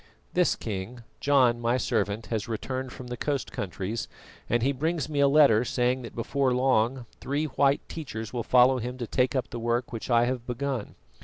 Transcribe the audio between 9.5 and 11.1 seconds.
the work which I have begun.